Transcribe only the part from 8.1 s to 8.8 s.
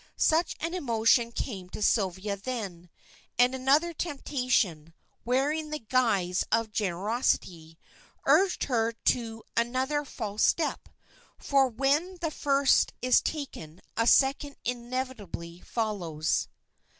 urged